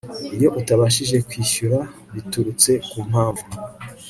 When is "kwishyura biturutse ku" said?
1.27-2.97